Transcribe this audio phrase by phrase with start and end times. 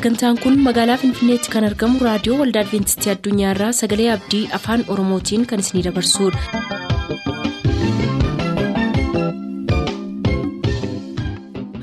[0.00, 5.64] sagantaan kun magaalaa finfinneetti kan argamu raadiyoo waldaa adventistii addunyaarraa sagalee abdii afaan oromootiin kan
[5.66, 6.40] isinidabarsudha.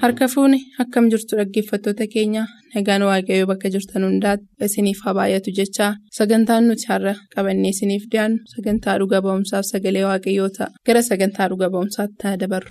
[0.03, 2.43] harka fuuni akkam jirtu dhaggeeffattoota keenya
[2.75, 8.39] nagaan waaqayyoo bakka jirtan hundaati isiniif haa baay'atu jechaa sagantaan nuti har'a qabannee isiniif dhiyaannu
[8.55, 12.69] sagantaa dhuga ba'umsaaf sagalee waaqayyoo ta'a gara sagantaa dhuga ba'umsaatti dabarru.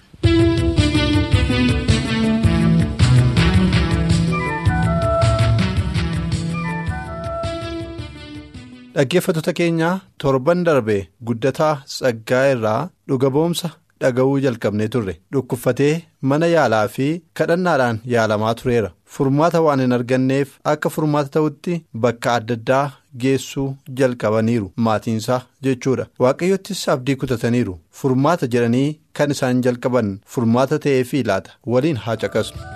[8.96, 9.88] Dhaggeeffattoota keenya
[10.22, 10.94] torban darbe
[11.28, 12.78] guddataa tsaggaa irraa
[13.08, 13.68] dhuga ba'umsa
[14.04, 15.14] dhaga'uu jalqabnee turre.
[15.32, 15.94] Dhukkubfatee
[16.30, 17.08] mana yaalaa fi
[17.40, 18.90] kadhannaadhaan yaalamaa tureera.
[19.16, 22.86] Furmaata waan hin arganneef akka furmaata ta'utti bakka adda addaa
[23.24, 23.68] geessuu
[24.00, 24.72] jalqabaniiru.
[24.88, 26.08] Maatiinsaa jechuudha.
[26.26, 27.78] Waaqayyottis abdii kutataniiru.
[28.00, 28.88] Furmaata jedhanii
[29.20, 31.50] kan isaan jalqaban furmaata ta'eefii laata?
[31.74, 32.75] Waliin haa caqasnu.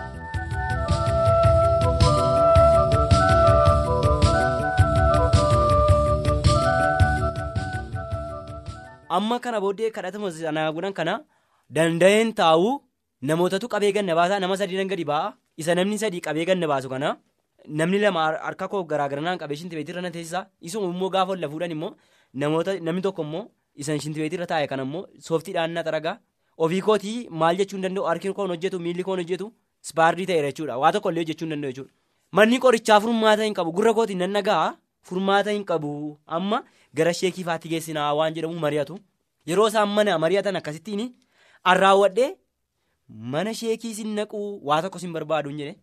[9.17, 11.15] Amma kana booddee kadhatama sanaa godhan kana
[11.77, 12.73] danda'een taa'uu
[13.31, 17.09] namootatu qabee ganna baasaa nama sadii gadi ba'a isa namni sadii qabee ganna baasu kana
[17.81, 20.41] namni lama harka koo garaagaraan qabee shintibeetirra na teessisa.
[20.67, 21.93] Isuma immoo gaafa ol fuudhan immoo
[22.43, 23.45] namoota namni tokko immoo
[23.83, 26.17] isa shintibeetirra taa'e kana immoo sooftiidhaan na xaragaa
[26.65, 28.05] ofii kootii maal jechuu hin danda'u?
[28.11, 29.47] Harki koon hojjetu miilli koon hojjetu
[29.85, 30.79] ispaardii ta'eera jechuudha.
[30.83, 31.93] Waa tokko illee hojjechuu hin danda'u jechuudha.
[32.37, 33.73] Manni qorichaa furmaata hin qabu.
[33.77, 34.65] Gurra kootiin nan nagaa
[35.09, 36.19] furmaata hin qabu.
[36.27, 36.63] Amma
[36.95, 38.99] gara sheekii faatti geessinaa waan jedhamu mari'atu.
[39.47, 41.05] Yeroo isaan mana mari'atan akkasittiin
[41.73, 42.31] arraawwadhee
[43.35, 45.77] mana sheekii sin naquu waa tokko sin barbaadu jedhe.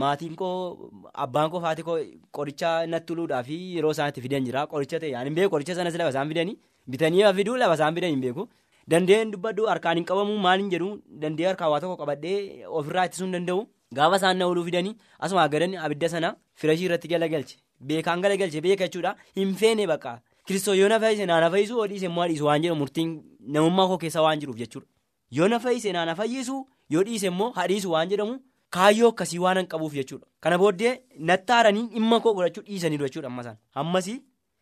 [0.00, 0.90] Maatiin koo
[1.24, 1.98] abbaan koo faati koo
[2.36, 5.94] qoricha natti tuluudhaa fi yeroo isaan itti fidan jira qoricha ta'e hin beeku qoricha sanas
[6.00, 6.56] lafa isaan fidanii.
[6.90, 8.48] Bitanii fiduu lafa isaan fidan hin beeku.
[8.90, 10.90] Dandeen dubbadhu harkaan hin qabamu maal hin jedhu.
[11.22, 13.66] Dandee harkaan waa tokko qabadhee ofirraa ittisuu hin danda'u.
[13.98, 16.28] Gaafa isaan na ooluu fidanii asuma gadan abidda sana
[16.62, 17.56] firashii irratti galagalche
[17.88, 20.20] beekaan galagalche beeka jechuudha hin feene bakka.
[20.46, 23.10] Kiristoo yoo na fayyise naana fayyisu yoo dhiise immoo dhiisu waan jedhu murtiin
[23.56, 24.86] namummaa koo keessa waan jiruuf jechuudha.
[25.38, 26.56] Yoo na fayyise naana fayyisu
[26.96, 28.38] yoo dhiise immoo hadhiisu waan jedhamu
[28.76, 30.26] kaayyoo akkasii waan qabuuf jechuudha.
[30.40, 30.94] Kana booddee
[31.30, 33.56] nattaaranii dhimma koo godhachuu dhiisaniiru jechuudha ammasaan.
[33.74, 34.18] Ammasii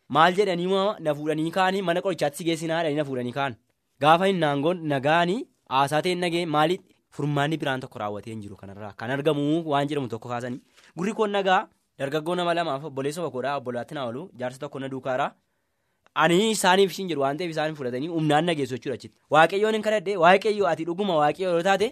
[0.09, 0.69] maal jedhanii
[1.07, 3.57] na fuudhanii kaanii mana qorichaatti si geessinaa jedhanii na fuudhanii kaan.
[4.01, 6.81] Gaafa hin naangoon nagaanii haasaa ta'e nagee maaliif
[7.17, 10.61] furmaanni biraan tokko raawwatee hin jiru kanarraa kan argamu waan jedhamu tokko kaasanii
[10.97, 11.61] gurri koon nagaa
[11.99, 15.31] dargaggoo nama lamaaf obboleessa tokkodhaa obbolaatti na oolu jaarsa tokko na duukaaraa.
[16.23, 19.17] Ani isaaniif ishiin jedhu waan ta'eef isaan fudhatanii humnaan nageessu jechuudha achitti.
[19.35, 21.89] Waaqayyoon hin kadhadhee waaqayyoo ati dhuguma waaqayyoo yoo taate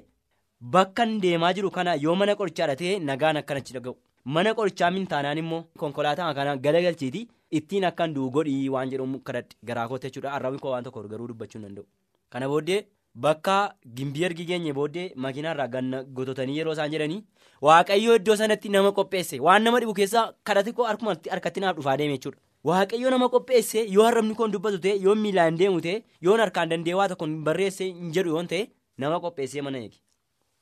[0.75, 3.95] bakka deemaa jiru kana yoo mana qorichaadha ta'e nagaan akkan achi dhaga'u.
[4.35, 7.21] Mana qorichaa min taanaan immoo konkolaataa kana galagalchiiti
[7.61, 10.59] ittiin akkan du'u godhii waan jedhamu kadhadhe garaa kootti jechuudha.
[10.65, 11.87] Koo waan tokko garuu dubbachuu hin danda'u.
[12.31, 12.81] Kana booddee
[13.25, 13.57] bakka
[13.99, 17.21] gimbii ergi geenye booddee makiinaarraa ganna gototanii yeroo isaan jedhanii
[17.67, 22.17] waaqayyoo iddoo sanatti nama qopheesse waan nama dhibu keessaa kadhati koo harkatti naaf dhufaa deeme
[22.19, 22.39] jechuudha.
[22.69, 26.95] Waaqayyo nama qopheesse yoo harrabni koon dubbatu ta'e yoo miilaan deemu ta'e yoo harkaan danda'e
[27.01, 28.63] waa tokko barreesse hin jedhu yoon ta'e
[29.05, 29.99] nama qopheessee mana eegi.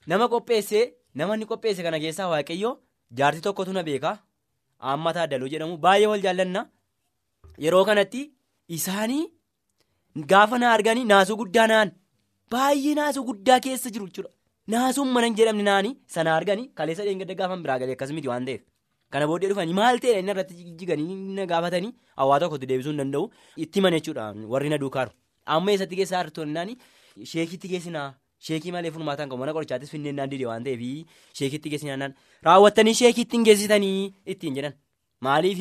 [0.06, 2.70] Nama qopheessee nama inni qopheesse kana keessaa waaqayyo
[3.20, 4.12] jaartii tokkotu na beeka
[4.92, 6.66] amma taaddaluu jedhamu baay'ee wal jaallanna
[7.66, 8.22] yeroo kanatti
[8.78, 9.24] isaanii
[10.32, 11.90] gaafa na arganii naasuu guddaa naan
[12.52, 14.30] baay'ee naasuu guddaa keessa jiru jechuudha.
[14.72, 18.46] Naasuun mana hin jedhamne naanii sana arganii kaleessa dheengadda gaafa biraa galee akkasumatti miti waan
[18.48, 18.62] ta'eef.
[19.12, 20.18] Kana booddee dhufanii maal ta'e?
[20.20, 23.30] Inni irratti jiganii na gaafatanii hawaa tokkotti deebisuu hin danda'u.
[23.64, 24.26] Itti mana jechuudha.
[24.54, 25.12] Warri na duukaaru.
[25.56, 26.76] Amma eessatti keessaa hartoonni
[27.32, 28.06] sheekitti geessinaa
[28.46, 29.40] sheekii malee furmaataan qabu.
[29.44, 30.82] Mana qorichaattis finneen naan didee waan ta'eef.
[31.40, 32.14] Sheekitti geessinaa naan.
[32.48, 34.74] Raawwattanii sheekitti hin geessitanii ittiin jedhan.
[35.20, 35.60] Maaliif?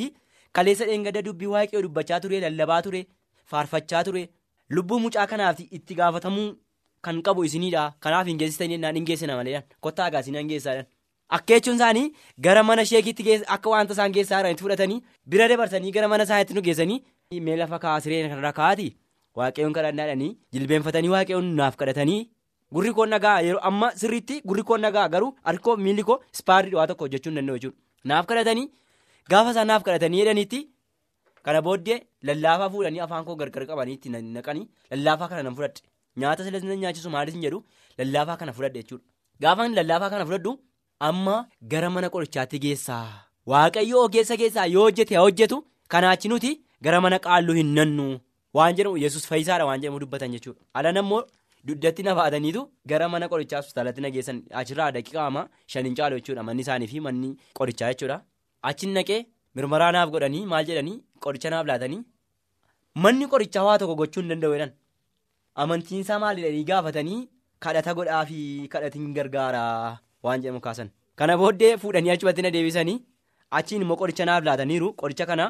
[0.54, 3.06] Kaleessa dheengadda dubbii waaqayyoo dubbachaa ture lallabaa ture
[3.52, 4.22] faarfachaa ture
[4.70, 6.50] lubbuu mucaa kanaaf itti gaafatamuu
[7.08, 10.88] kan qabu isinidha kanaaf hin geessitanii naan hin geessina malee kottaa agaasinaa hin geessaadhaan.
[11.38, 12.06] Akka jechuun isaanii
[12.47, 15.00] gara mana sheekitti akka wanta isaan keessaa jiranitti fudhatanii
[15.35, 17.00] bira dabarsanii gara mana isaaniitti nu geessanii
[17.47, 18.88] mee lafa kaasiree kanarra kaa'ati
[19.40, 22.20] waaqayyoon kadhannaadhanii jilbeenfatanii waaqayyoon naaf kadhatanii
[22.78, 26.78] gurri koon nagaa yeroo amma sirriitti gurri koon nagaa garuu harki koo miilli koo ispaardii
[26.79, 27.78] waa tokko hojjechuu hin danda'u jechuudha.
[28.11, 28.67] Naaf kadhatanii
[29.34, 30.61] gaafa isaan naaf kadhatanii jedhaniitti
[31.47, 35.82] kana booddee lallaafaa fuudhanii afaan koo gargar qabanii itti naqanii lallaafaa kana nan fudhadhe
[36.22, 37.60] nyaata silas nyaachisu maalis hin jedhu
[37.98, 39.06] lallaafaa kana fudhadhe jechuudha.
[39.42, 40.54] Gaafa lallaafaa kana fudhadhu.
[41.08, 41.36] Amma
[41.72, 43.06] gara mana qorichaatti geessaa
[43.52, 45.58] waaqayyo ogeessa keessaa yoo hojjete haa hojjetu
[45.94, 46.52] kanaachi nuti
[46.86, 48.06] gara mana qaalluu hin nannu
[48.58, 50.62] waan jedhamu yesus fayyisaadha waan jedhamu dubbatan jechuudha.
[50.74, 51.22] Alan ammoo
[51.68, 52.62] duddatti na baataniitu
[52.92, 55.44] gara mana qorichaa hospitaalatti na geessan achirraa daqiiqaa ama
[55.74, 57.30] shaniin caalu jechuudha manni isaanii fi manni
[57.60, 58.18] qorichaa jechuudha.
[58.70, 59.20] Achiin naqee
[59.56, 62.02] mirmaraa naaf godhanii maal jedhanii qoricha naaf laatanii
[63.04, 64.72] manni qorichaa waa tokko gochuu hin danda'u jedhan
[65.55, 67.20] amantiinsaa maalidhanii gaafatanii
[67.59, 70.00] kadhata godhaa fi kadhatiin gargaara.
[70.23, 70.90] waan jedhamu kaasan.
[71.20, 73.00] Kana booddee fuudhanii achumatti na deebisanii
[73.58, 74.94] achiin immoo qoricha naaf laataniiru.
[75.02, 75.47] Qoricha kana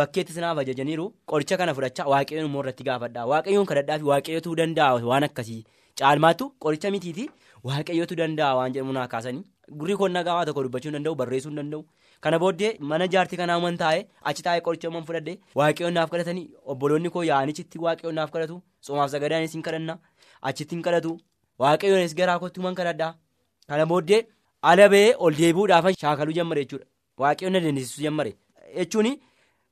[0.00, 1.06] bakkeettis naaf ajajaniiru.
[1.30, 3.24] Qoricha kana fudhachaa waaqayyoon immoo irratti gaafadhaa.
[3.32, 5.02] Waaqayyoon kadhadhaa fi waaqayyootu danda'a.
[5.10, 5.64] Waan akkasii
[6.00, 7.24] caalmaattu qoricha mitiiti.
[7.70, 9.42] Waaqayyootu danda'a waan jedhamu naa kaasanii
[9.80, 11.82] gurri koon nagaa tokko dubbachuu danda'u barreessuu danda'u.
[12.24, 16.44] Kana booddee mana jaartii kanaa man taa'e achi taa'ee qoricha man fudhadhe waaqayyoon naaf kadhatanii
[16.74, 19.98] obboloonni koo yaa'anichitti waaqayyoon naaf kadhatu soomaaf sagadaanis hin kadhanna.
[20.50, 21.16] Achitti hin kadhatu
[21.64, 23.12] waaqayyoonis garaa kootti man kadhadhaa
[23.72, 24.22] kana booddee
[24.72, 26.86] ala ba'ee ol deebi'uudhaaf shaakaluu jammare jechuudha.
[27.20, 28.32] Waaqayyoon na dandeessisuu jammare.
[28.78, 29.08] Jechuun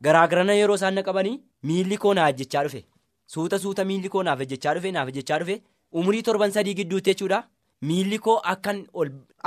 [0.07, 1.37] garaagarana yeroo isaan na qabanii
[1.71, 2.83] miilli koo naaf jechaa dhufe.
[3.33, 5.57] Suuta suuta miilli koo naaf jechaa dhufe naaf jechaa dhufe.
[5.99, 7.39] Umurii torban sadii gidduutti jechuudha
[7.89, 8.85] miilli koo akkan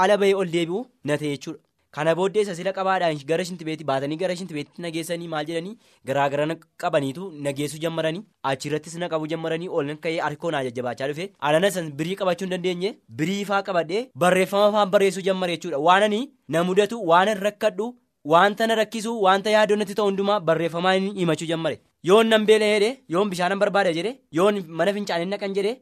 [0.04, 1.60] ala ba'ee ol deebi'u na ta'e jechuudha.
[1.96, 5.74] kana booddee isa sila qabaadhaan gara shintibeetti baatanii gara shintibeetti nageessanii maal jedhanii
[6.10, 11.72] garaagarana qabaniitu nageessuu jammaranii achirrattis na qabu jammaranii ol ka'ee harkoo naa jajjabaachaa dhufe alana
[11.76, 12.92] san birii qabachuu hin dandeenye
[13.22, 16.24] birii faa qabadhee barreeffama faan barreessuu jammare jechuudha waanani
[16.58, 17.90] na mudatu waan rakkadhu
[18.36, 21.82] wanta na rakkisu wanta yaadonnatti ta'u hundumaa barreeffamaan himachuu jammare
[22.12, 25.74] yoon nan beela jedhe yoon bishaanan barbaada jedhe yoon mana fincaanii naqan jedhe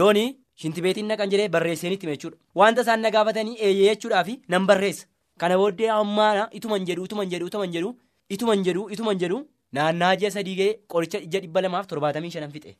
[0.00, 0.18] yoon
[0.62, 5.06] shintibeetiin naqan jedhe barreessanitti jechuudha wanta isaan na gaafatanii eeyyee jechuudhaaf nan barreessa.
[5.40, 7.90] kana booddee ammaana ituman jedhu ituman jedhu ituman jedhu
[8.36, 9.40] ituman jedhu ituman jedhu
[9.78, 12.76] naannaa ji'a sadii ga'ee qoricha ija dhibba lamaaf torbaatamii shanan fixe.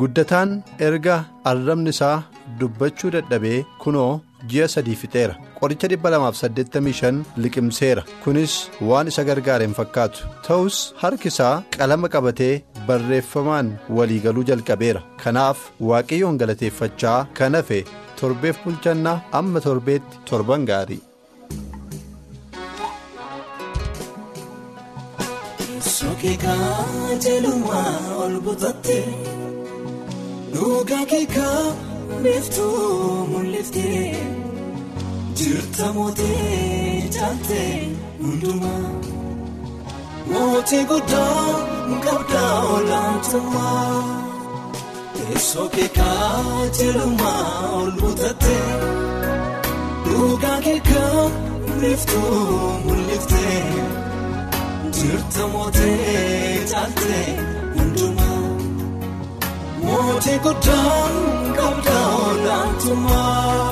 [0.00, 0.50] Guddataan
[0.88, 1.16] erga
[1.50, 2.16] arrabni isaa
[2.60, 4.10] dubbachuu dadhabee kunoo
[4.50, 5.34] ji'a sadii fixeera.
[5.60, 8.02] Qoricha 285 liqimseera.
[8.24, 8.54] Kunis
[8.88, 10.26] waan isa gargaare hin fakkaatu.
[10.46, 12.54] Ta'us harki isaa qalama qabatee
[12.88, 15.04] barreeffamaan waliigaluu jalqabeera.
[15.24, 15.58] Kanaaf
[15.90, 17.80] waaqayyoon galateeffachaa kan hafe
[18.20, 21.02] torbeef bulchannaa amma torbeetti torban gaarii.
[30.54, 31.62] Dhugaa keekaa
[32.22, 34.08] biiftuu mul'iftee
[35.38, 37.72] jirta mootee jaaltee
[38.22, 38.88] hundumaa
[40.32, 41.46] mootii guddaa
[42.06, 43.94] qabdaa olaantummaa
[45.16, 47.46] teessoo keekaa jirumaa
[47.80, 48.68] ol butattee
[50.08, 51.24] dhugaa keekaa
[51.80, 52.44] biiftuu
[52.84, 53.62] mul'iftee
[55.00, 57.51] jirta mootee jaaltee.
[59.92, 61.08] Mootii guddaa
[61.56, 63.62] qabdaa olaantummaa.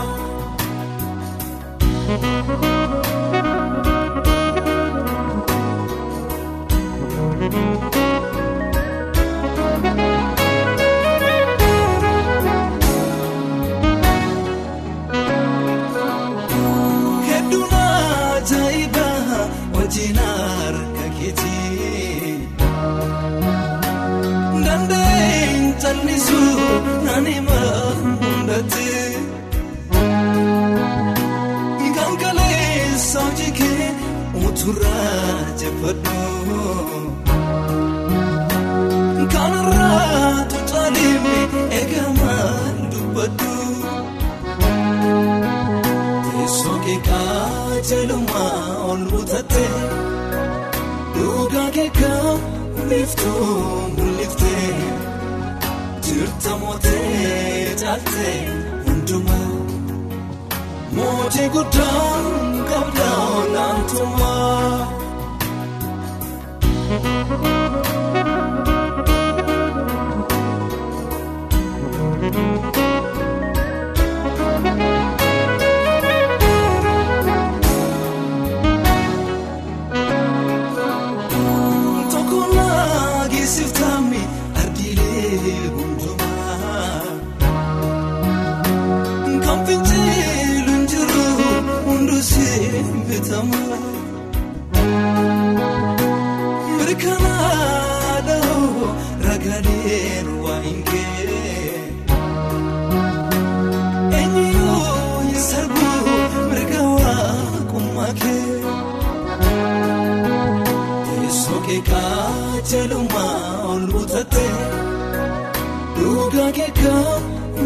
[63.91, 64.20] Olaantummaa.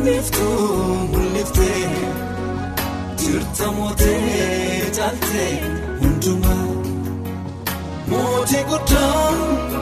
[0.03, 1.89] Biiftuu mul'iftee
[3.23, 5.53] jirta mootee caaltee
[6.01, 6.67] hundumaa
[8.11, 9.31] mootii guddaa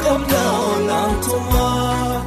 [0.04, 2.22] qabdaa olaantummaa.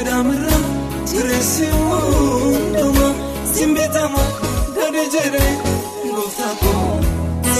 [0.00, 0.60] Sidaamirraa
[1.10, 3.12] jireessi hundumaa
[3.54, 4.22] simbitamu
[4.76, 5.50] gadi jedhee
[6.14, 7.00] gooftaa koo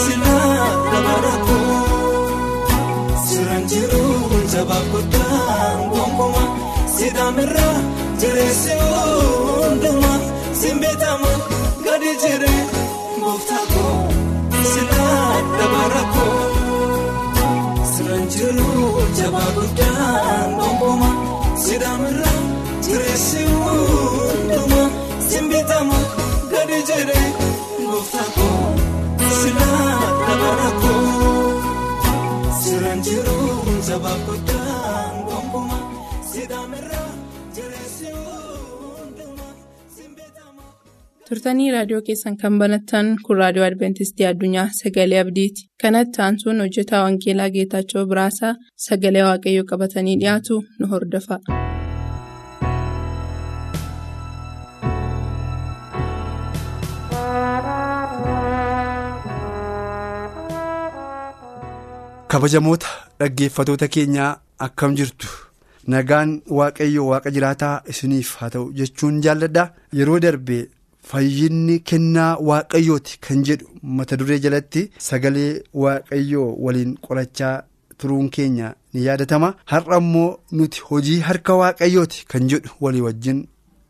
[0.05, 1.81] silaa dabara koo
[3.27, 4.01] siraan jiru
[4.55, 6.49] jabaa guddaa gonkumaa
[6.97, 7.77] sidaamirraa
[8.23, 10.19] jireessi hundumaa
[10.63, 11.31] simbitamu
[11.85, 12.63] gadi jedhee
[13.25, 13.99] gooftaa koo
[14.73, 16.41] silaa dabara koo.
[17.93, 18.69] Siraan jiru
[19.19, 20.09] jabaa guddaa
[20.59, 21.15] gonkumaa
[21.65, 22.41] sidaamirraa
[22.87, 24.89] jireessi hundumaa
[25.29, 25.99] simbitamu
[26.53, 27.29] gadi jedhee
[27.87, 28.75] gooftaa koo
[29.41, 31.49] silaa dabara koo.
[32.63, 33.37] Siraan jiru
[33.89, 34.60] jabaa guddaa
[41.31, 45.67] turtanii raadiyoo keessan kan banattan kun raadiyoo adventistii addunyaa sagalee abdiiti.
[45.85, 48.55] Kanatti aansuun hojjetaa wangeelaa geetaachoo biraasaa
[48.89, 51.41] sagalee waaqayyoo qabatanii dhiyaatu nu hordofa.
[62.33, 62.87] kabajamoota
[63.21, 64.33] dhaggeeffatoota keenyaa
[64.67, 65.29] akkam jirtu?
[65.95, 69.65] Nagaan waaqayyo waaqa jiraataa isiniif haa ta'u jechuun jaalladha.
[69.99, 70.59] Yeroo darbe
[71.11, 73.67] fayyinni kennaa waaqayyooti kan jedhu
[73.99, 75.53] mata duree jalatti sagalee
[75.83, 77.57] waaqayyoo waliin qorachaa
[77.99, 79.49] turuun keenya ni yaadatama.
[79.73, 83.39] Har'a immoo nuti hojii harka waaqayyooti kan jedhu walii wajjin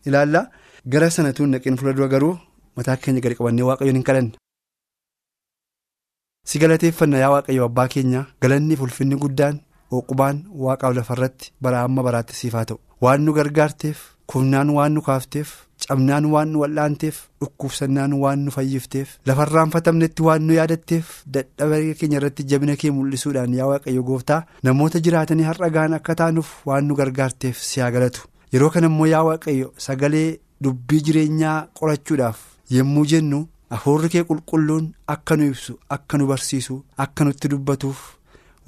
[0.07, 0.43] ilaalla.
[0.93, 2.37] Gara sanatuun naqeen fuuldura garuu
[2.77, 4.37] mataa keenya gadi qabannee waaqayyoon hin kadhanna.
[6.49, 9.57] si galateeffanna yaa waaqayyo abbaa keenya galanni ulfinni guddaan
[9.99, 12.79] oqubaan waaqaaf lafarratti bara amma baraatti siif haa ta'u.
[13.05, 13.99] Waan nu gargaarteef
[14.31, 15.49] kufnaan waan nu kaafteef
[15.89, 22.45] cabnaan waan nu wal'aanteef dhukkubsannaan waan nu fayyifteef lafarraanfatamnetti waan nu yaadatteef dadhabee keenya irratti
[22.53, 27.59] jabina kee mul'isuudhaan yaa waaqayyo gooftaa namoota jiraatanii har'a gaan akka taanuuf waan nu gargaarteef
[27.69, 30.29] si galatu yeroo kana immoo yaa waaqayyo sagalee
[30.65, 32.39] dubbii jireenyaa qorachuudhaaf
[32.77, 33.47] yommuu jennu.
[33.75, 37.99] Afuurri kee qulqulluun akka nu ibsu akka nu barsiisu akka nutti dubbatuuf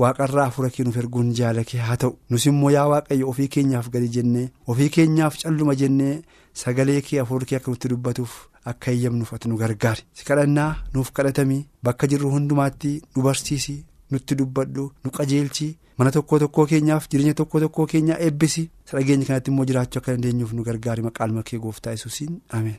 [0.03, 2.17] waaqarraa afuura kee nuuf erguun jaala kee haa ta'u.
[2.31, 6.15] Nus immoo yaa waaqayyo ofii keenyaaf gadi jennee ofii keenyaaf calluma jennee
[6.63, 8.35] sagalee kee afuurri kee akka nutti dubbatuuf
[8.73, 10.03] akka eeyyamnuuf ati nu gargaari.
[10.17, 13.77] Si kadhannaa nuuf kadhatamii bakka jirru hundumaatti nu barsiisi
[14.11, 15.69] nutti dubbadhu nu qajeelchi
[15.99, 18.65] mana tokko tokkoo keenyaaf jireenya tokko tokkoo keenyaa eebbisi.
[18.93, 21.03] Dhageenya kanatti immoo jiraachuu akka dandeenyuuf nu gargaari.
[21.09, 22.41] Maqaan kee gooftaa yesuusiin.
[22.59, 22.79] Ameen.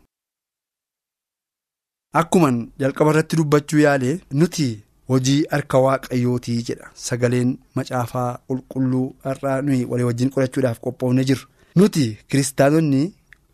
[2.22, 4.68] Akkuman jalqaba irratti dubbachuu yaale nuti
[5.10, 6.92] hojii harka waaqayyootii jedha.
[7.06, 11.48] Sagaleen macaafaa qulqulluu har'aa nuyi walii wajjin qorachuudhaaf qophoofne jirru
[11.80, 13.04] nuti kiristaanonni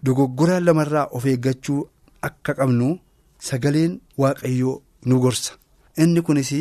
[0.06, 1.82] dogoggora lamarraa of eeggachuu
[2.28, 2.88] akka qabnu
[3.50, 5.54] sagaleen waaqayyoo nu gorsa.
[6.02, 6.52] Inni kunis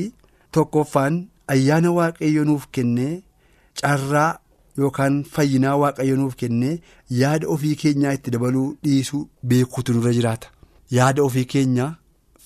[0.52, 1.14] tokkoffaan
[1.52, 3.22] ayyaana waaqayyo nuuf kennee
[3.80, 4.30] carraa
[4.78, 6.80] yookaan fayyinaa waaqayyo nuuf kennee
[7.20, 10.48] yaada ofii keenyaa itti dabaluu dhiisuu beekuutu nurra jiraata.
[10.96, 11.90] Yaada ofii keenyaa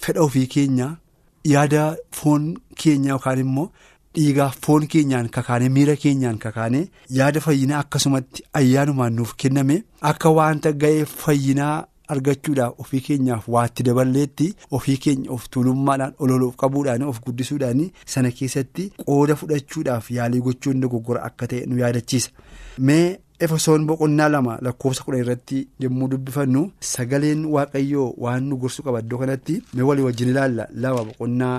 [0.02, 0.96] fedha ofii keenyaa
[1.44, 1.84] yaada
[2.20, 2.44] foon
[2.82, 3.68] keenyaa yookaan immoo
[4.16, 6.82] dhiigaa foon keenyaan kakaane miira keenyaan kakaane
[7.20, 9.82] yaada fayyinaa akkasumatti ayyaanumaan nuuf kenname.
[10.10, 14.46] Akka wanta ga'ee fayyinaa argachuudhaaf ofii keenyaaf waatti daballeetti
[14.78, 17.80] ofii keenya of tuulummaadhaan ololuuf qabuudhaan of guddisuudhaan
[18.14, 22.30] sana keessatti qooda fudhachuudhaaf yaalii gochuun dogoggora akka ta'e nu yaadachiisa
[22.78, 23.18] mee.
[23.44, 29.18] efesoon boqonnaa lama lakkoofsa kudha irratti yommuu dubbifannu sagaleen waaqayyoo waan nu gorsu qaba iddoo
[29.22, 30.66] kanatti mee walii wajjin ilaalla.
[30.82, 31.56] Lama boqonnaa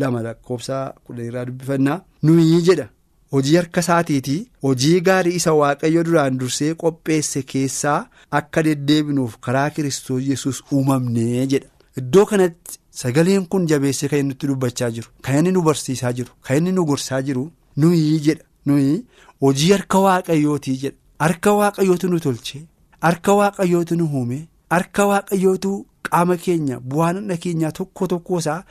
[0.00, 2.88] lama lakkoofsa kudha irraa dubbifannaa nuyi jedha
[3.36, 8.00] hojii harka isaatiitii hojii gaarii isa waaqayyo duraan dursee qopheesse keessaa
[8.40, 11.68] akka deddeebinuuf karaa kiristoos yesus uumamnee jedha.
[12.00, 16.32] Iddoo kanatti sagaleen kun jabeessee kan inni nutti dubbachaa jiru kan inni nu barsiisaa jiru
[16.48, 18.44] kan inni nu gorsaa jiru nuyi jedha.
[18.66, 19.04] Nuyi
[19.42, 20.96] hojii harka waaqayyootii jedha.
[21.18, 22.62] Harka waaqayyootu nu tolche
[23.06, 24.38] harka waaqayyootu nu uume
[24.70, 25.72] harka waaqayyootu
[26.08, 28.62] qaama keenya bu'aan hunda keenyaa tokko tokko isaa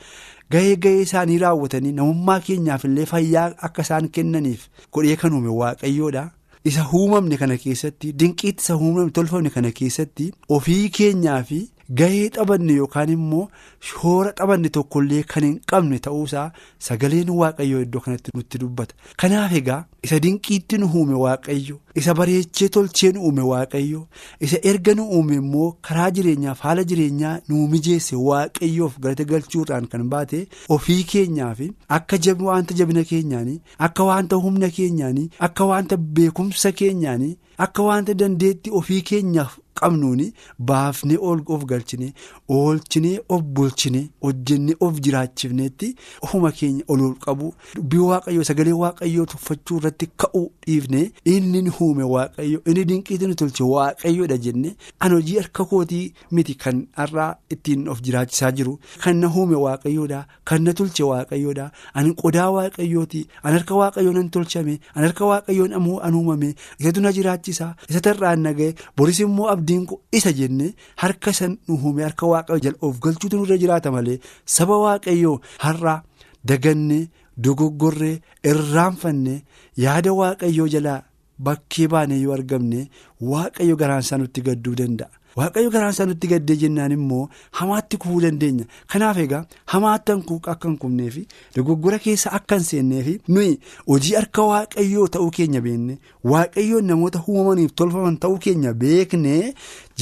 [0.54, 6.24] gahee gahee isaanii raawwatanii namummaa keenyaaf illee fayyaa akka isaan kennaniif godhee kan uume waaqayyoodha.
[6.64, 11.60] Isa uumamne kana keessatti dinqiitti isa uumamne tolfamne kana keessatti ofii keenyaa fi
[11.98, 13.48] gahee xabanne yookaan immoo
[13.90, 16.46] shoora xabanne tokkollee kan hin qabne ta'uusaa
[16.88, 18.94] sagaleen waaqayyoo iddoo kanatti nutti dubbata.
[19.20, 24.02] Kanaaf egaa isa dinqiitti nu uume waaqayyo isa bareechee tolchee nu uume waaqayyo
[24.48, 30.08] isa erga nu uume immoo karaa jireenyaaf haala jireenyaa nu mijeesse waaqayyoof galata galchuudhaan kan
[30.14, 30.40] baate
[30.76, 31.60] ofii keenyaaf
[31.98, 32.18] akka
[32.48, 39.02] wanta jabina keenyaanii akka wanta humna keenyaanii akka wanta beekumsa keenyaanii akka wanta dandeetti ofii
[39.10, 41.18] keenyaaf qabnuuni baafnee
[41.54, 42.12] of galchine
[42.48, 47.52] oolchinee of bulchine hojjennee of jiraachifneetti ofuma keenya ol qabu.
[47.76, 53.34] Dubbii waaqayyoo sagalee waaqayyoo tuffachuu irratti ka'uu dhiifne inni ni uume waaqayyo inni dinqiitti nu
[53.34, 59.16] tolche waaqayyoodha jenne an hojii harka kootii miti kan har'aa ittiin of jiraachisaa jiru kan
[59.22, 64.74] na uume waaqayyoodha kan na tolche waaqayyoodha ani qodaa waaqayyooti an harka waaqayyoon an tolchame
[64.94, 69.86] an harka waaqayyoon ammoo an uumame isatu na jiraachisa isa tarraan naga'e boris immoo abdiin
[70.12, 74.76] isa jenne harka san nu uume harka waaqayyoo jala of galchuutu nurra jiraata malee saba
[74.84, 76.02] waaqayyoo har'a
[76.44, 79.42] daganne dogoggorree irraanfanne
[79.76, 81.02] yaada waaqayyoo jalaa
[81.38, 82.88] bakkee baanee yoo argamne
[83.20, 85.10] waaqayyo garaansaa nutti gadduu danda'a.
[85.38, 87.22] Waaqayyo garaansaa nutti gaddee jennaan immoo
[87.58, 89.42] hamaatti kufuu dandeenya kanaaf egaa
[89.74, 90.12] hamaatti
[90.52, 93.52] akka hin kufnee fi dogoggora keessa akka hin seennee fi nuyi
[93.90, 95.98] hojii harka waaqayyoo ta'uu keenya beekne
[96.32, 99.36] waaqayyoon namoota uumamaniif tolfaman ta'uu keenya beekne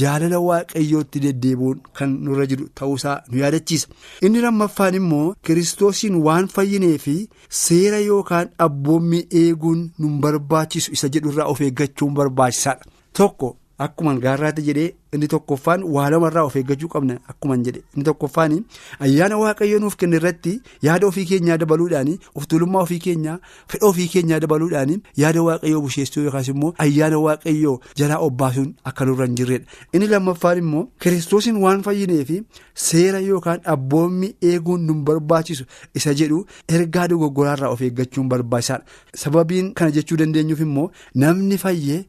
[0.03, 3.87] jaalala waaqayyootti deddeebi'uun kan nurra jiru ta'uusaa nu yaadachiisa
[4.29, 7.15] inni lammaffaan immoo kiristoosiin waan fayyinee fi
[7.63, 12.85] seera yookaan abboommii eeguun nu barbaachisu isa jedhurraa of eeggachuun barbaachisaadha
[13.19, 13.55] tokko.
[13.79, 18.55] Akkuma gaarraatti jedhee inni tokkoffaan waa lamarraa of eeggachuu qabna akkuman jedhe inni tokkoffaan
[19.05, 20.51] ayyaana waaqayyoo nuuf kenne irratti
[20.87, 23.37] yaada ofii keenyaa dabaluudhaan of tuulummaa ofii keenyaa
[23.73, 24.91] fedha ofii keenyaa dabaluudhaan
[25.23, 29.65] yaada waaqayyoo busheessuu yookaas immoo ayyaana waaqayyoo jalaa obbaasuun akka nurra hin jirredha
[29.99, 32.39] inni lammaffaan immoo kiristoosiin waan fayyinee fi
[32.87, 35.65] seera yookaan abboommii eeguun nu barbaachisu
[36.01, 36.41] isa jedhu
[36.79, 40.91] ergaa dogoggoraarraa of eeggachuun barbaachisaadha sababiin kana jechuu dandeenyuuf immoo
[41.25, 42.03] namni fayyee.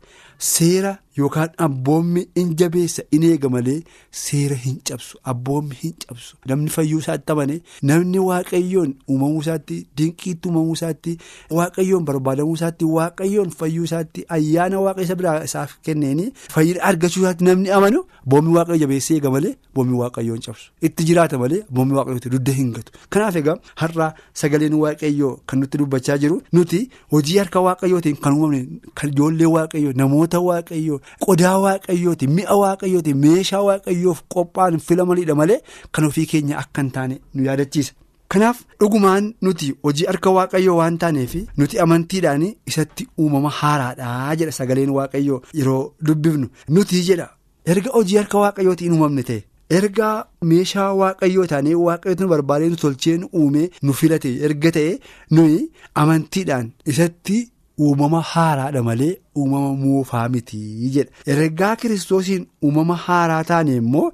[0.49, 3.79] Seera yookaan abboommi in jabeessa in eega malee
[4.23, 7.57] seera hin cabsu abboommi hin cabsu namni fayyuu isaatti amane
[7.91, 11.17] namni waaqayyoon uumamuu isaatti dinqiitti uumamuu isaatti
[11.59, 17.71] waaqayyoon barbaadamuu isaatti waaqayyoon fayyuu isaatti ayyaana waaqa biraa isaaf kenneeni fayyina argachuu isaatti namni
[17.79, 22.53] amanu abboommi waaqayyo jabeessa eega malee abboommi waaqayyoon cabsu itti jiraata malee abboommi waaqayyooti dudda
[22.61, 24.11] hin gatu kanaaf egaa har'aa
[24.45, 26.83] sagaleen waaqayyoo kan nutti dubbachaa jiru nuti
[27.17, 28.63] hojii harka waaqayyootiin kan uumamne
[28.95, 30.41] kan ijoollee waaqayyoo namoota.
[30.51, 35.61] waaqayyoo qodaa waaqayyooti mi'a waaqayyooti meeshaa waaqayyoof qophaa'an filamanidha malee
[35.93, 37.93] kan ofii keenya akka hin taane nu yaadachiisa.
[38.33, 42.43] kanaaf dhugumaan nuti hojii harka waaqayyoo waan taaneef nuti amantiidhaan
[42.73, 46.47] isatti uumama haaraadhaa jedha sagaleen waaqayyoo yeroo dubbifnu
[46.77, 47.27] nuti jedha
[47.75, 49.41] erga hojii harka waaqayyootiin uumamne ta'e.
[49.79, 50.07] erga
[50.51, 54.93] meeshaa waaqayyoo taanee waaqayyoota nu barbaadee nu tolchee nu uumee nu filate erga ta'e
[55.37, 55.59] nuyi
[56.05, 57.39] amantiidhaan isatti.
[57.85, 60.59] Uumama haaraadha malee uumama moofaa miti
[60.95, 64.07] jedha ergaa kiristoosiin uumama haaraa taane immoo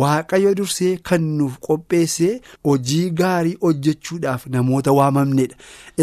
[0.00, 2.34] waaqayyo dursee kan nuuf qopheessee
[2.68, 5.56] hojii gaarii hojjechuudhaaf namoota waamamnedha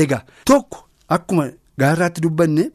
[0.04, 0.84] egaa tokko
[1.18, 1.48] akkuma
[1.84, 2.66] gaarraatti dubbanne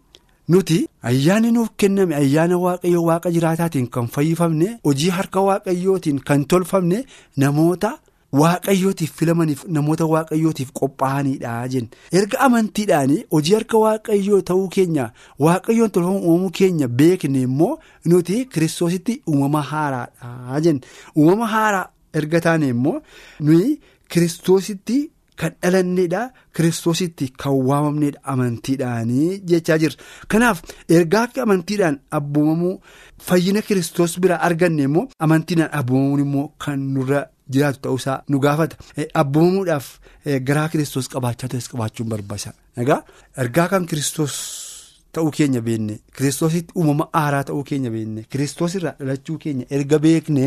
[0.53, 0.79] nuti
[1.11, 6.99] ayyaanni nuuf kenname ayyaana waaqayyo waaqa jiraataatiin kan fayyifamne hojii harka waaqayyootiin kan tolfamne
[7.37, 7.99] namoota.
[8.41, 15.05] Waaqayyootiif filamaniif namoota waaqayyootiif qophaa'anidha jenna erga amantiidhaan hojii harka waaqayyoo ta'uu keenya
[15.47, 17.73] waaqayyoon tolfamu uumamuu keenya beekne immoo
[18.13, 20.81] nuti kiristoositti uumama haaraadha jenna
[21.19, 21.89] uumama haaraa
[22.21, 22.95] erga taane immoo
[23.49, 23.69] nuyi
[24.15, 24.97] kiristoositti
[25.43, 26.23] kan dhalannedha
[26.57, 29.97] kiristoositti kan waamamnedha amantiidhaanii jechaa jirra
[30.35, 30.63] kanaaf
[30.99, 32.75] ergaa amantiidhaan abboomamuu
[33.29, 37.23] fayyina kiristoos biraa arganne immoo amantiidhaan abboomamuun immoo kan nurra.
[37.53, 38.77] Jiraatu ta'uusaa nu gaafata
[39.23, 39.87] abboomamuudhaaf
[40.49, 43.01] garaa kiristoos qabaachaa ta'es qabaachuun barbaachisaadha egaa
[43.45, 44.35] ergaa kan kiristoos
[45.15, 50.47] ta'uu keenya beekne kiristoositti uumama haaraa ta'uu keenya beekne kiristoosirraa dhalachuu keenya erga beekne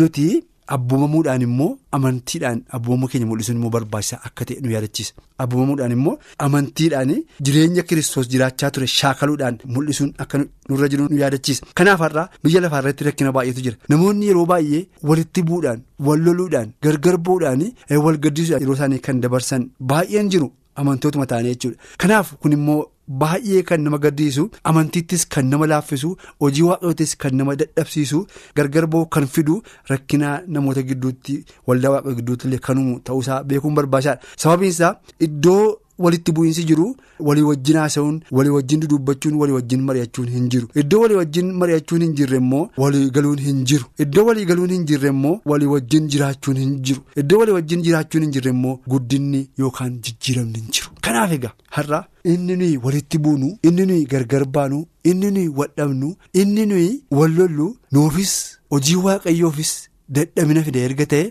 [0.00, 0.28] nuti
[0.76, 5.12] abboomamuudhaan immoo amantiidhaan abboomamuu keenya mul'isuun immoo barbaachisaa akka ta'e nu yaadachiisa.
[5.44, 6.14] Abboomamuudhaan immoo
[6.46, 7.12] amantiidhaan
[7.46, 11.66] jireenya kiristoos jiraachaa ture shaakaluudhaan mul'isuun akka nurra jiru nu yaadachiisa.
[11.78, 13.76] Kanaaf har'aa biyya lafaa irratti rakkina baay'eetu jira.
[13.94, 17.64] Namoonni yeroo baay'ee walitti bu'uudhaan wal loluudhaan gargar bu'uudhaan
[18.04, 21.78] wal gaddisuudhaan yeroo isaanii kan dabarsan baay'een jiru amantootuma ta'anii jechuudha.
[21.98, 22.80] Kanaaf kun immoo.
[23.08, 28.20] Baay'ee kan nama gaddiisu amantiittis kan nama laaffisu hojii waaqayyootis kan nama dadhabsiisu
[28.56, 33.74] gargar ba'u kan fidu rakkinaa namoota gidduutti waldaa waaqayyoo gidduutti illee kan uumu ta'uusaa beekuun
[33.74, 34.20] barbaachisaadha.
[34.36, 36.86] Sababiin isaa iddoo walitti bu'iinsi jiru
[37.28, 40.68] walii wajjin haasa'uun walii wajjin dudubbachuun walii wajjin mari'achuun hin jiru.
[40.82, 43.84] Iddoo walii wajjin mari'achuun hin jirre immoo walii galuun hin jiru.
[44.06, 47.02] Iddoo walii galuun hin jirre immoo walii wajjin jiraachuun hin jiru.
[47.22, 50.88] Iddoo walii wajjin jiraachuun hin jirre immoo guddinni yookaan jijjiiramni hin jiru.
[51.00, 52.04] Kanaaf egaa har'a.
[52.30, 54.78] inni nuyi walitti buunu inni nuyi gargar baanu
[55.10, 56.08] inni nuyi wadhabnu
[56.40, 58.32] inni nuyi wallollu nuufis
[58.74, 59.70] hojii waaqayyoofis
[60.16, 61.22] dadhabina fide erga ta'e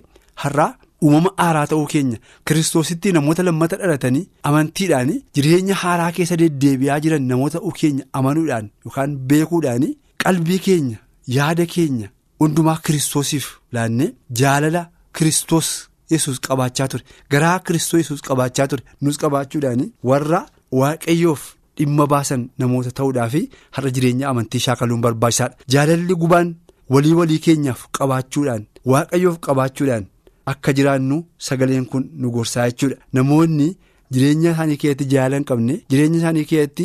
[0.43, 0.69] har'aa
[1.05, 7.57] uumama haaraa ta'uu keenya kiristoositti namoota lammata dhalatanii amantiidhaan jireenya haaraa keessa deddeebi'aa jiran namoota
[7.59, 9.85] ta'uu keenya amanuudhaan yookaan beekuudhaan
[10.23, 10.97] qalbii keenya
[11.37, 12.09] yaada keenya
[12.41, 13.45] hundumaa kiristoosiif
[13.77, 14.09] laannee
[14.41, 14.81] jaalala
[15.17, 15.69] kiristoos
[16.11, 17.03] yesus qabaachaa ture.
[17.31, 18.83] Garaa kiristoos yesus qabaachaa ture.
[19.01, 20.39] Nus qabaachuudhaan warra
[20.79, 21.41] waaqayyoof
[21.77, 23.41] dhimma baasan namoota ta'uudhaa fi
[23.75, 25.55] har'a jireenya amantii shaakaluun barbaachisaadha.
[25.73, 26.53] Jaalalli gubaan
[26.93, 30.05] walii walii keenyaaf qabaachuudhaan waaqayyoof qabaachuudhaan
[30.53, 31.17] akka jiraannu
[31.49, 33.69] sagaleen kun nu gorsaa jechuudha namoonni.
[34.15, 36.83] jireenya isaanii keessatti jaalala hin qabne jireenya isaanii keessatti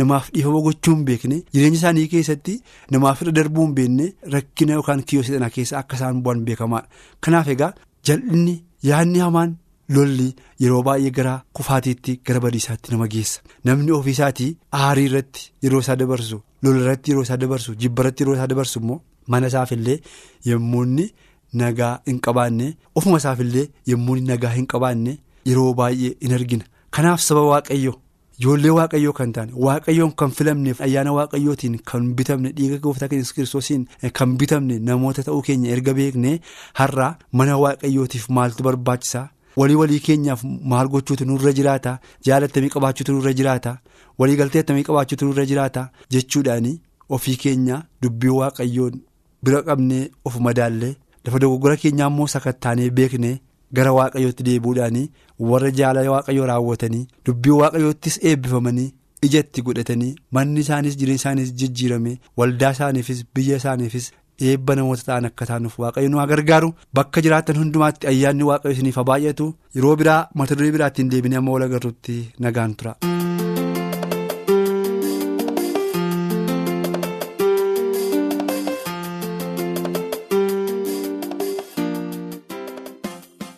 [0.00, 2.54] namaaf dhiifama gochuu hin beekne jireenya isaanii keessatti
[2.94, 6.88] namaaf irra darbuu hin beekne rakkina yookaan kiyyoo sana keessa akka isaan bu'an beekamaadha
[7.26, 7.70] kanaaf egaa
[8.10, 8.54] jal'inni
[8.88, 9.52] yaadni hamaan
[9.98, 10.28] lolli
[10.64, 14.50] yeroo baay'ee gara kufaatiitti gara badiisaatti nama geessa namni ofiisaatii
[14.80, 18.80] aarii irratti yeroo isaa dabarsu lola irratti yeroo isaa dabarsu jibba irratti yeroo isaa dabarsu
[18.82, 19.00] immoo
[19.34, 19.98] mana isaafillee
[20.50, 20.84] yommuu
[21.62, 25.18] nagaa hin qabaanne ofuma isaafillee yommuu nagaa hin qabaanne.
[25.48, 26.64] Yeroo baay'ee in argina.
[26.90, 27.92] Kanaaf saba waaqayyo
[28.40, 33.84] ijoollee waaqayyoo kan taane waaqayyoon kan filamneef ayyaana waaqayyootiin kan bitamne dhiiga gooftaa keenya kiristoosiin
[34.18, 36.32] kan bitamne namoota ta'uu keenya erga beekne
[36.80, 37.08] har'a
[37.40, 39.28] mana waaqayyootiif maaltu barbaachisaa
[39.60, 41.98] walii walii keenyaaf maal gochuutu nurra jiraata?
[42.26, 43.76] Jaalattamii qabaachuutu nurra jiraata?
[44.18, 45.88] Waliigaltee attamii qabaachuutu nurra jiraata?
[46.10, 46.66] Jechuudhaan
[47.08, 48.98] ofii keenya dubbii waaqayyoon
[49.44, 53.32] bira qabnee of madaallee lafa dogoggora keenyaa immoo sakattaanee beekne.
[53.76, 54.98] gara waaqayyootti deebuudhaan
[55.50, 58.92] warra jaalala waaqayyoo raawwatanii dubbii waaqayyoottis eebbifamanii
[59.28, 64.06] ijatti godhatanii manni isaanis jireenya isaanis jijjiirame waldaa isaaniifis biyya isaaniifis
[64.50, 69.50] eebba namoota ta'an akka taanuuf waaqayyo nu gargaaru bakka jiraatan hundumaatti ayyaanni waaqayyo isiniif baay'atu
[69.80, 73.13] yeroo biraa mata duree biraattiin deebinee amma wal agarruutti nagaan tura.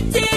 [0.00, 0.27] can take